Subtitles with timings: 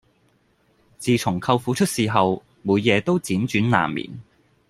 [0.97, 4.09] 自從舅父出事後每夜都輾轉難眠